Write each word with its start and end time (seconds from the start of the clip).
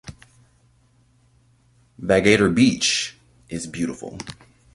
Vagator 2.03 2.51
beach 2.55 3.19
is 3.49 3.67
beautiful. 3.67 4.17